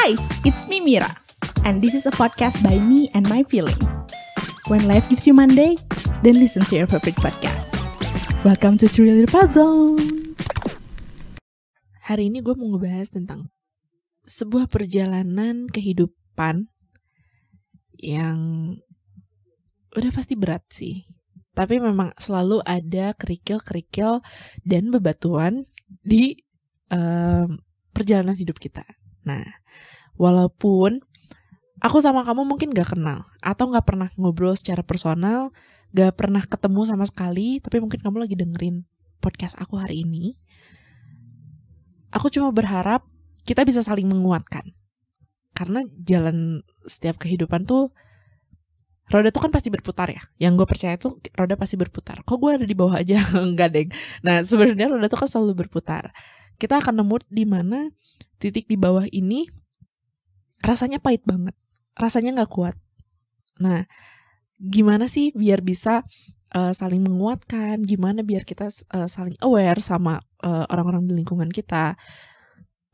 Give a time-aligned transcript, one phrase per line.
[0.00, 0.16] Hi,
[0.48, 1.12] it's me Mira,
[1.68, 3.84] and this is a podcast by me and my feelings.
[4.64, 5.76] When life gives you Monday,
[6.24, 7.68] then listen to your favorite podcast.
[8.40, 10.00] Welcome to Little Zone.
[12.08, 13.52] Hari ini gue mau ngebahas tentang
[14.24, 16.72] sebuah perjalanan kehidupan
[18.00, 18.38] yang
[19.92, 21.04] udah pasti berat sih.
[21.52, 24.24] Tapi memang selalu ada kerikil-kerikil
[24.64, 25.68] dan bebatuan
[26.00, 26.40] di
[26.88, 27.60] um,
[27.92, 28.88] perjalanan hidup kita.
[29.24, 29.44] Nah,
[30.16, 31.00] walaupun
[31.80, 35.52] aku sama kamu mungkin gak kenal atau gak pernah ngobrol secara personal,
[35.96, 38.84] gak pernah ketemu sama sekali, tapi mungkin kamu lagi dengerin
[39.20, 40.36] podcast aku hari ini.
[42.10, 43.06] Aku cuma berharap
[43.46, 44.74] kita bisa saling menguatkan.
[45.54, 47.92] Karena jalan setiap kehidupan tuh
[49.10, 50.22] roda tuh kan pasti berputar ya.
[50.38, 52.22] Yang gue percaya tuh roda pasti berputar.
[52.22, 53.20] Kok gue ada di bawah aja?
[53.36, 53.90] Enggak, deng.
[54.24, 56.14] Nah, sebenarnya roda tuh kan selalu berputar.
[56.56, 57.90] Kita akan nemu di mana
[58.40, 59.44] titik di bawah ini
[60.64, 61.52] rasanya pahit banget.
[61.94, 62.74] Rasanya nggak kuat.
[63.60, 63.84] Nah,
[64.56, 66.02] gimana sih biar bisa
[66.56, 67.84] uh, saling menguatkan?
[67.84, 72.00] Gimana biar kita uh, saling aware sama orang orang-orang di lingkungan kita?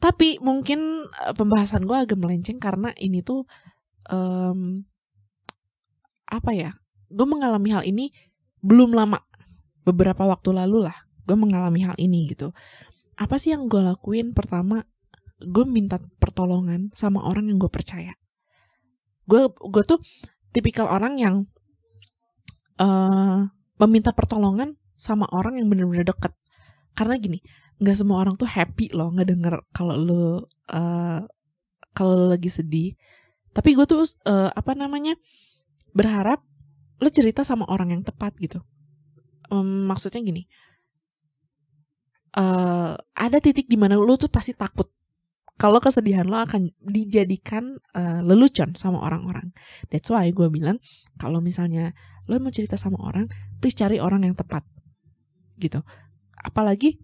[0.02, 3.46] Tapi mungkin uh, pembahasan gue agak melenceng karena ini tuh
[4.10, 4.82] um,
[6.26, 6.70] apa ya
[7.06, 8.10] gue mengalami hal ini
[8.62, 9.22] belum lama
[9.86, 12.50] beberapa waktu lalu lah gue mengalami hal ini gitu
[13.14, 14.82] apa sih yang gue lakuin pertama
[15.42, 18.16] gue minta pertolongan sama orang yang gue percaya.
[19.28, 20.00] Gue gue tuh
[20.54, 21.34] tipikal orang yang
[22.80, 23.44] uh,
[23.76, 26.32] meminta pertolongan sama orang yang bener-bener deket.
[26.96, 27.44] Karena gini
[27.76, 30.24] nggak semua orang tuh happy loh ngedenger kalau lo
[30.72, 31.20] uh,
[31.92, 32.96] kalau lagi sedih.
[33.52, 35.16] Tapi gue tuh uh, apa namanya
[35.92, 36.40] berharap
[36.96, 38.64] lo cerita sama orang yang tepat gitu.
[39.52, 40.48] Um, maksudnya gini,
[42.34, 44.95] uh, ada titik di mana lo tuh pasti takut
[45.56, 49.52] kalau kesedihan lo akan dijadikan uh, lelucon sama orang-orang.
[49.88, 50.80] That's why gue bilang
[51.16, 51.96] kalau misalnya
[52.28, 54.68] lo mau cerita sama orang, please cari orang yang tepat,
[55.56, 55.80] gitu.
[56.44, 57.00] Apalagi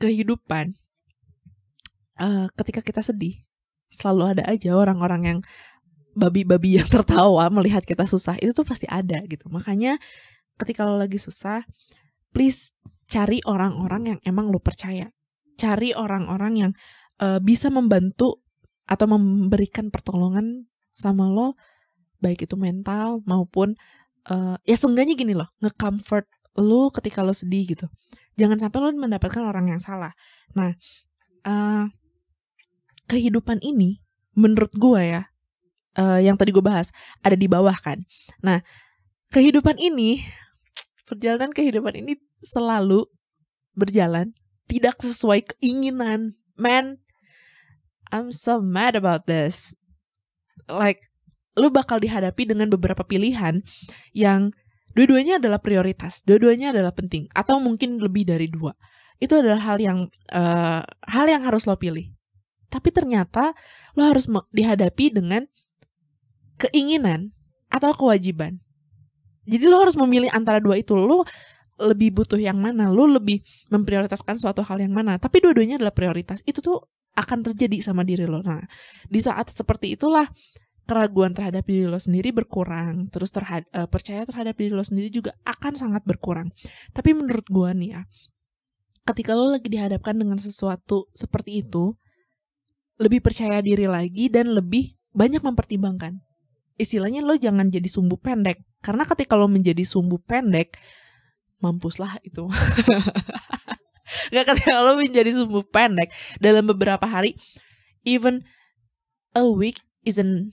[0.00, 0.72] kehidupan,
[2.18, 3.44] uh, ketika kita sedih,
[3.92, 5.38] selalu ada aja orang-orang yang
[6.16, 10.00] babi-babi yang tertawa melihat kita susah itu tuh pasti ada gitu makanya
[10.60, 11.64] ketika lo lagi susah
[12.32, 12.76] please
[13.08, 15.08] cari orang-orang yang emang lo percaya
[15.62, 16.72] cari orang-orang yang
[17.22, 18.42] uh, bisa membantu
[18.90, 21.54] atau memberikan pertolongan sama lo
[22.18, 23.78] baik itu mental maupun
[24.26, 26.26] uh, ya seenggaknya gini loh nge-comfort
[26.58, 27.86] lo ketika lo sedih gitu
[28.34, 30.10] jangan sampai lo mendapatkan orang yang salah
[30.58, 30.74] nah
[31.46, 31.86] uh,
[33.06, 34.02] kehidupan ini
[34.34, 35.32] menurut gue ya
[35.98, 38.04] uh, yang tadi gue bahas ada di bawah kan.
[38.40, 38.64] Nah,
[39.32, 40.22] kehidupan ini,
[41.08, 43.04] perjalanan kehidupan ini selalu
[43.76, 44.36] berjalan
[44.70, 46.36] tidak sesuai keinginan.
[46.54, 47.00] Man,
[48.12, 49.72] I'm so mad about this.
[50.68, 51.00] Like,
[51.56, 53.64] lu bakal dihadapi dengan beberapa pilihan
[54.12, 54.52] yang
[54.92, 58.76] dua-duanya adalah prioritas, dua-duanya adalah penting, atau mungkin lebih dari dua.
[59.16, 59.98] Itu adalah hal yang
[60.32, 62.12] uh, hal yang harus lo pilih.
[62.72, 63.52] Tapi ternyata
[63.96, 65.44] lo harus dihadapi dengan
[66.56, 67.32] keinginan
[67.68, 68.60] atau kewajiban.
[69.44, 70.94] Jadi lo harus memilih antara dua itu.
[70.94, 71.26] Lo
[71.80, 72.88] lebih butuh yang mana?
[72.92, 73.40] Lo lebih
[73.72, 75.16] memprioritaskan suatu hal yang mana?
[75.16, 76.44] Tapi dua-duanya adalah prioritas.
[76.44, 76.78] Itu tuh
[77.16, 78.40] akan terjadi sama diri lo.
[78.40, 78.64] Nah,
[79.08, 80.28] di saat seperti itulah
[80.82, 83.08] keraguan terhadap diri lo sendiri berkurang.
[83.08, 86.52] Terus terhad uh, percaya terhadap diri lo sendiri juga akan sangat berkurang.
[86.92, 88.02] Tapi menurut gue nih ya,
[89.08, 91.96] ketika lo lagi dihadapkan dengan sesuatu seperti itu,
[93.00, 96.20] lebih percaya diri lagi dan lebih banyak mempertimbangkan
[96.80, 100.74] istilahnya lo jangan jadi sumbu pendek karena ketika lo menjadi sumbu pendek
[101.62, 102.50] mampuslah itu.
[104.34, 106.10] Nggak ketika lo menjadi sumbu pendek.
[106.42, 107.38] Dalam beberapa hari
[108.02, 108.42] even
[109.32, 110.52] a week isn't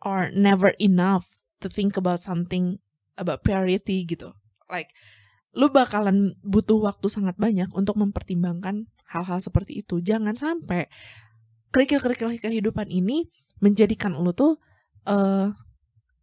[0.00, 2.80] or never enough to think about something
[3.20, 4.32] about priority gitu.
[4.70, 4.94] Like
[5.52, 9.98] lu bakalan butuh waktu sangat banyak untuk mempertimbangkan hal-hal seperti itu.
[9.98, 10.86] Jangan sampai
[11.74, 13.26] kerikil-kerikil kehidupan ini
[13.60, 14.56] menjadikan lu tuh
[15.10, 15.52] uh,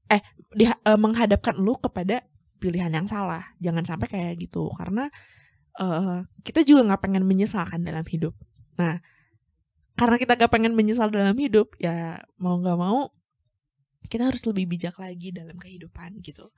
[0.08, 0.24] eh
[0.56, 2.24] di, uh, menghadapkan lu kepada
[2.58, 3.44] pilihan yang salah.
[3.62, 5.10] Jangan sampai kayak gitu karena
[5.80, 8.34] uh, kita juga nggak pengen menyesalkan dalam hidup.
[8.78, 9.02] Nah,
[9.98, 13.10] karena kita gak pengen menyesal dalam hidup, ya mau nggak mau
[14.06, 16.54] kita harus lebih bijak lagi dalam kehidupan gitu.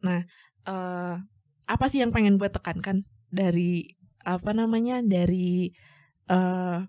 [0.00, 0.24] Nah,
[0.64, 1.20] uh,
[1.68, 3.92] apa sih yang pengen gue tekankan dari
[4.24, 5.68] apa namanya dari
[6.32, 6.80] uh,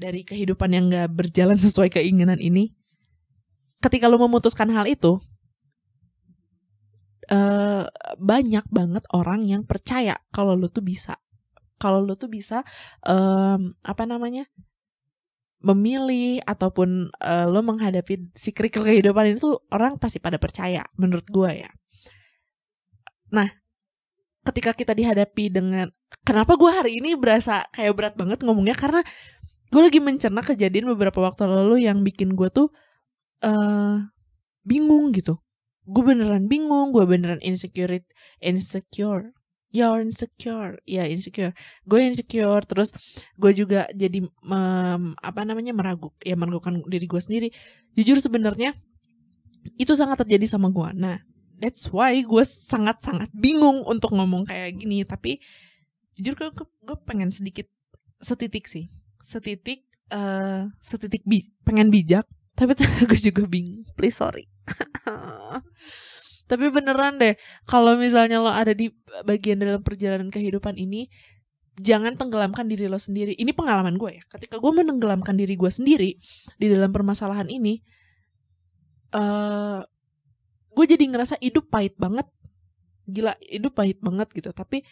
[0.00, 2.72] dari kehidupan yang gak berjalan sesuai keinginan ini?
[3.84, 5.20] ketika lo memutuskan hal itu
[7.30, 7.84] uh,
[8.20, 11.16] banyak banget orang yang percaya kalau lo tuh bisa
[11.78, 12.64] kalau lo tuh bisa
[13.04, 14.48] um, apa namanya
[15.64, 21.24] memilih ataupun uh, lo menghadapi si kerikil kehidupan ini tuh orang pasti pada percaya menurut
[21.24, 21.70] gue ya.
[23.32, 23.48] Nah,
[24.44, 25.88] ketika kita dihadapi dengan
[26.20, 29.00] kenapa gue hari ini berasa kayak berat banget ngomongnya karena
[29.72, 32.68] gue lagi mencerna kejadian beberapa waktu lalu yang bikin gue tuh
[33.40, 34.04] uh,
[34.68, 35.40] bingung gitu.
[35.84, 38.00] Gue beneran bingung, gue beneran insecure,
[38.40, 39.36] insecure.
[39.74, 40.78] You're insecure.
[40.86, 41.50] Ya yeah, insecure.
[41.82, 42.94] Gue insecure terus
[43.34, 47.48] gue juga jadi um, apa namanya meragu ya meragukan diri gue sendiri.
[47.98, 48.72] Jujur sebenarnya
[49.74, 51.16] itu sangat terjadi sama gue nah
[51.56, 55.02] that's why gue sangat sangat bingung untuk ngomong kayak gini.
[55.02, 55.42] Tapi
[56.14, 57.66] jujur gue gue pengen sedikit
[58.22, 58.86] setitik sih.
[59.18, 62.30] Setitik uh, setitik bi pengen bijak.
[62.54, 62.78] Tapi
[63.10, 63.82] gue juga bingung.
[63.98, 64.53] Please sorry
[66.50, 67.34] Tapi beneran deh,
[67.64, 68.92] kalau misalnya lo ada di
[69.24, 71.08] bagian dalam perjalanan kehidupan ini,
[71.80, 73.32] jangan tenggelamkan diri lo sendiri.
[73.34, 74.24] Ini pengalaman gue ya.
[74.28, 76.20] Ketika gue menenggelamkan diri gue sendiri
[76.60, 77.80] di dalam permasalahan ini,
[79.16, 79.80] uh,
[80.74, 82.28] gue jadi ngerasa hidup pahit banget.
[83.08, 84.52] Gila, hidup pahit banget gitu.
[84.52, 84.84] Tapi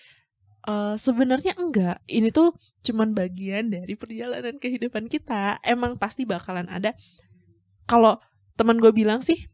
[0.64, 2.00] uh, sebenarnya enggak.
[2.08, 5.60] Ini tuh cuman bagian dari perjalanan kehidupan kita.
[5.60, 6.96] Emang pasti bakalan ada.
[7.84, 8.16] Kalau
[8.56, 9.51] teman gue bilang sih,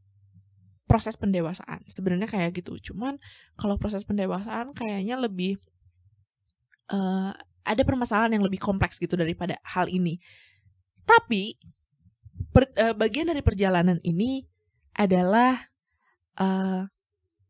[0.88, 1.84] proses pendewasaan.
[1.86, 2.80] Sebenarnya kayak gitu.
[2.90, 3.20] Cuman
[3.60, 5.60] kalau proses pendewasaan kayaknya lebih
[6.88, 10.16] uh, ada permasalahan yang lebih kompleks gitu daripada hal ini.
[11.04, 11.60] Tapi
[12.50, 14.48] per, uh, bagian dari perjalanan ini
[14.96, 15.60] adalah
[16.40, 16.88] uh,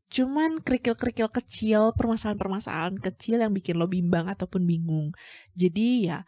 [0.08, 5.14] cuman kerikil-kerikil kecil permasalahan-permasalahan kecil yang bikin lo bimbang ataupun bingung.
[5.55, 6.26] Jadi ya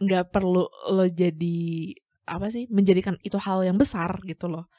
[0.00, 0.64] nggak perlu
[0.96, 1.92] lo jadi
[2.24, 4.70] apa sih menjadikan itu hal yang besar gitu loh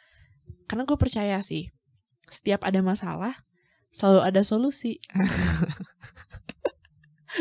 [0.71, 1.67] karena gue percaya sih
[2.31, 3.35] setiap ada masalah
[3.91, 5.03] selalu ada solusi.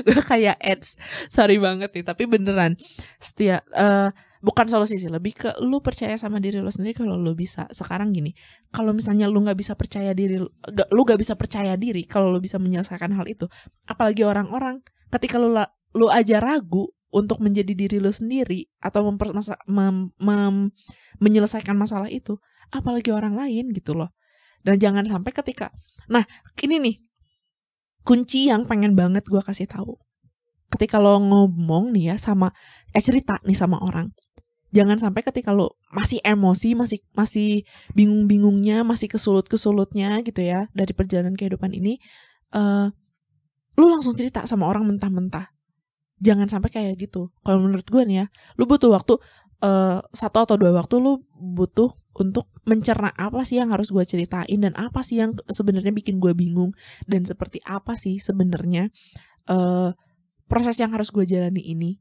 [0.06, 2.78] Gue kayak ads sorry banget nih tapi beneran
[3.18, 7.34] setiap uh, bukan solusi sih lebih ke lu percaya sama diri lo sendiri kalau lu
[7.38, 7.70] bisa.
[7.70, 8.34] Sekarang gini
[8.74, 12.38] kalau misalnya lu nggak bisa percaya diri gak, lu nggak bisa percaya diri kalau lu
[12.38, 13.46] bisa menyelesaikan hal itu
[13.86, 15.54] apalagi orang-orang ketika lu
[15.94, 20.70] lu aja ragu untuk menjadi diri lu sendiri atau mempermasa mem, mem,
[21.18, 22.38] menyelesaikan masalah itu
[22.70, 24.14] apalagi orang lain gitu loh.
[24.62, 25.74] Dan jangan sampai ketika,
[26.06, 26.22] nah
[26.62, 26.96] ini nih
[28.04, 29.96] kunci yang pengen banget gue kasih tahu.
[30.70, 32.54] Ketika lo ngomong nih ya sama,
[32.94, 34.14] eh cerita nih sama orang,
[34.70, 37.50] jangan sampai ketika lo masih emosi, masih masih
[37.98, 41.98] bingung-bingungnya, masih kesulut-kesulutnya gitu ya dari perjalanan kehidupan ini,
[42.54, 42.86] uh,
[43.74, 45.50] lo langsung cerita sama orang mentah-mentah.
[46.20, 47.32] Jangan sampai kayak gitu.
[47.42, 48.26] Kalau menurut gue nih ya,
[48.60, 49.16] lo butuh waktu
[49.64, 54.60] uh, satu atau dua waktu lo butuh untuk mencerna apa sih yang harus gue ceritain
[54.60, 56.74] dan apa sih yang sebenarnya bikin gue bingung
[57.08, 58.92] dan seperti apa sih sebenarnya
[59.48, 59.94] uh,
[60.50, 61.96] proses yang harus gue jalani ini.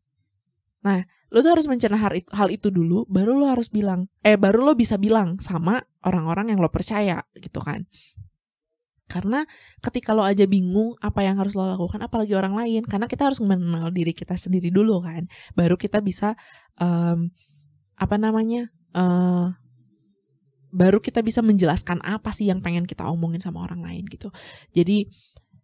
[0.81, 4.39] Nah, lo tuh harus mencerna hal itu, hal itu dulu, baru lo harus bilang, eh
[4.39, 7.85] baru lo bisa bilang sama orang-orang yang lo percaya gitu kan.
[9.09, 9.41] Karena
[9.81, 13.41] ketika lo aja bingung apa yang harus lo lakukan, apalagi orang lain, karena kita harus
[13.41, 15.25] mengenal diri kita sendiri dulu kan,
[15.57, 16.37] baru kita bisa
[16.77, 17.33] um,
[17.97, 19.49] apa namanya uh,
[20.69, 24.29] baru kita bisa menjelaskan apa sih yang pengen kita omongin sama orang lain gitu.
[24.77, 25.09] Jadi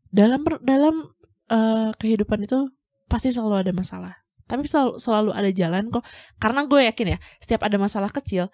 [0.09, 1.05] dalam dalam
[1.53, 2.73] uh, kehidupan itu
[3.05, 4.13] pasti selalu ada masalah.
[4.45, 6.05] Tapi selalu, selalu ada jalan kok.
[6.37, 8.49] Karena gue yakin ya, setiap ada masalah kecil,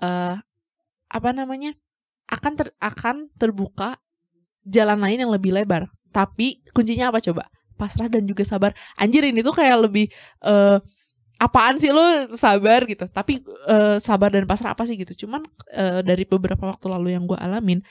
[0.00, 0.36] uh,
[1.08, 1.76] apa namanya,
[2.32, 4.00] akan ter, akan terbuka
[4.64, 5.88] jalan lain yang lebih lebar.
[6.10, 7.46] Tapi kuncinya apa coba?
[7.74, 8.72] Pasrah dan juga sabar.
[8.96, 10.08] Anjir ini tuh kayak lebih
[10.46, 10.78] uh,
[11.42, 12.02] apaan sih lo
[12.38, 15.42] sabar gitu tapi uh, sabar dan pasrah apa sih gitu cuman
[15.74, 17.82] uh, dari beberapa waktu lalu yang gue alamin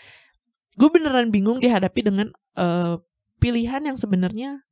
[0.79, 2.97] gue beneran bingung dihadapi dengan uh,
[3.43, 4.63] pilihan yang sebenarnya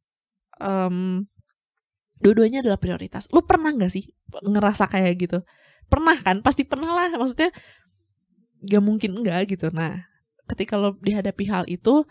[0.58, 1.27] um,
[2.24, 4.08] dua-duanya adalah prioritas lo pernah nggak sih
[4.39, 5.39] ngerasa kayak gitu
[5.91, 7.51] pernah kan pasti pernah lah maksudnya
[8.62, 10.00] gak mungkin enggak gitu nah
[10.50, 12.05] ketika lo dihadapi hal itu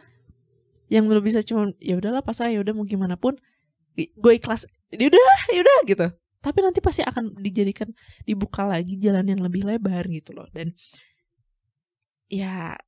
[0.91, 3.39] yang belum bisa cuma ya udahlah pasrah ya udah mau gimana pun
[3.95, 6.07] gue ikhlas ya udah ya udah gitu.
[6.41, 7.93] Tapi nanti pasti akan dijadikan
[8.25, 10.49] dibuka lagi jalan yang lebih lebar gitu loh.
[10.51, 10.73] Dan
[12.33, 12.81] ya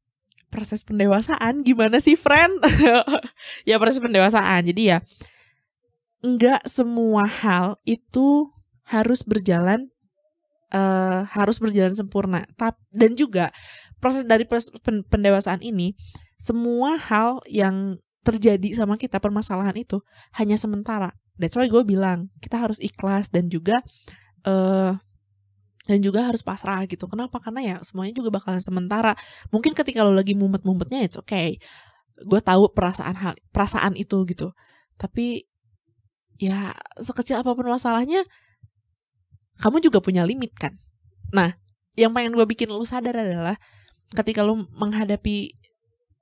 [0.49, 2.59] proses pendewasaan gimana sih friend?
[3.69, 4.67] Ya proses pendewasaan.
[4.67, 4.99] Jadi ya
[6.23, 8.51] nggak semua hal itu
[8.87, 9.91] harus berjalan
[10.73, 12.49] uh, harus berjalan sempurna.
[12.57, 13.53] Tap, dan juga
[14.03, 14.43] proses dari
[15.07, 15.95] pendewasaan ini
[16.35, 20.03] semua hal yang terjadi sama kita permasalahan itu
[20.35, 23.81] hanya sementara That's why gue bilang kita harus ikhlas dan juga
[24.45, 24.95] uh,
[25.89, 27.09] dan juga harus pasrah gitu.
[27.09, 27.41] Kenapa?
[27.41, 29.17] Karena ya semuanya juga bakalan sementara.
[29.51, 31.59] Mungkin ketika lo lagi mumet-mumetnya it's okay.
[32.23, 34.53] Gue tahu perasaan hal perasaan itu gitu.
[35.01, 35.49] Tapi
[36.39, 38.23] ya sekecil apa pun masalahnya
[39.59, 40.77] kamu juga punya limit kan.
[41.33, 41.57] Nah,
[41.97, 43.57] yang pengen gue bikin lu sadar adalah
[44.13, 45.57] ketika lu menghadapi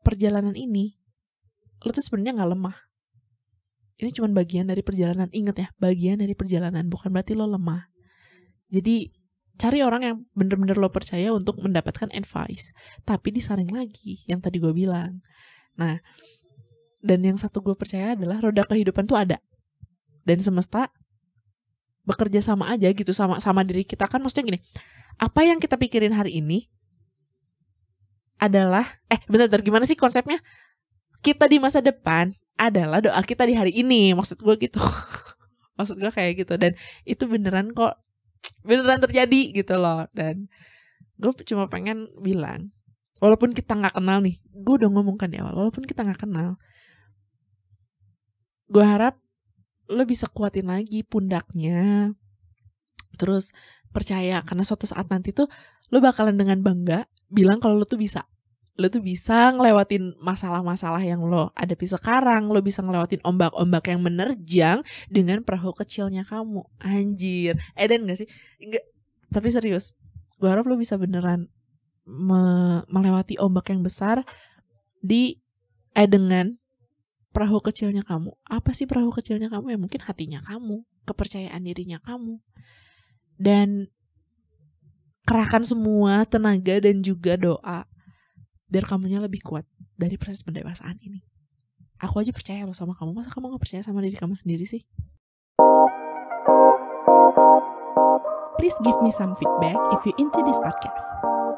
[0.06, 0.96] perjalanan ini,
[1.82, 2.76] lu tuh sebenarnya nggak lemah.
[4.00, 5.28] Ini cuma bagian dari perjalanan.
[5.28, 7.84] Ingat ya, bagian dari perjalanan bukan berarti lo lemah.
[8.72, 9.12] Jadi
[9.60, 12.72] cari orang yang bener-bener lo percaya untuk mendapatkan advice.
[13.04, 15.20] Tapi disaring lagi yang tadi gue bilang.
[15.76, 16.00] Nah,
[17.04, 19.36] dan yang satu gue percaya adalah roda kehidupan tuh ada.
[20.24, 20.88] Dan semesta
[22.08, 24.60] bekerja sama aja gitu sama sama diri kita kan maksudnya gini.
[25.20, 26.72] Apa yang kita pikirin hari ini
[28.40, 30.40] adalah eh bener-bener gimana sih konsepnya?
[31.20, 34.76] Kita di masa depan adalah doa kita di hari ini maksud gue gitu
[35.80, 36.76] maksud gue kayak gitu dan
[37.08, 37.96] itu beneran kok
[38.60, 40.52] beneran terjadi gitu loh dan
[41.16, 42.68] gue cuma pengen bilang
[43.24, 46.60] walaupun kita nggak kenal nih gue udah ngomongkan di awal walaupun kita nggak kenal
[48.68, 49.16] gue harap
[49.88, 52.12] lo bisa kuatin lagi pundaknya
[53.16, 53.56] terus
[53.88, 55.48] percaya karena suatu saat nanti tuh
[55.88, 58.26] lo bakalan dengan bangga bilang kalau lo tuh bisa
[58.80, 64.78] lo tuh bisa ngelewatin masalah-masalah yang lo hadapi sekarang, lo bisa ngelewatin ombak-ombak yang menerjang
[65.12, 66.64] dengan perahu kecilnya kamu.
[66.80, 68.28] Anjir, Eden gak sih?
[68.56, 68.88] Enggak,
[69.28, 70.00] tapi serius.
[70.40, 71.52] Gue harap lo bisa beneran
[72.08, 74.24] me melewati ombak yang besar
[75.04, 75.36] di
[75.92, 76.56] eh dengan
[77.36, 78.32] perahu kecilnya kamu.
[78.48, 79.76] Apa sih perahu kecilnya kamu?
[79.76, 82.40] Ya mungkin hatinya kamu, kepercayaan dirinya kamu.
[83.36, 83.92] Dan
[85.30, 87.86] kerahkan semua tenaga dan juga doa
[88.66, 89.62] biar kamunya lebih kuat
[89.94, 91.22] dari proses pendewasaan ini.
[92.02, 94.82] Aku aja percaya loh sama kamu, masa kamu gak percaya sama diri kamu sendiri sih?
[98.58, 101.06] Please give me some feedback if you into this podcast.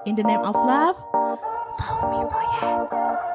[0.05, 1.01] In the name of love,
[1.81, 3.32] follow me for ya.